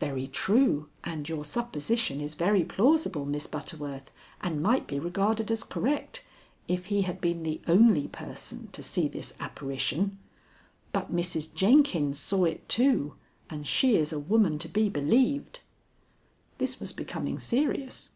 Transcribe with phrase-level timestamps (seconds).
[0.00, 4.10] "Very true, and your supposition is very plausible, Miss Butterworth,
[4.40, 6.24] and might be regarded as correct,
[6.66, 10.16] if he had been the only person to see this apparition.
[10.94, 11.52] But Mrs.
[11.52, 13.16] Jenkins saw it too,
[13.50, 15.60] and she is a woman to be believed."
[16.56, 18.12] This was becoming serious.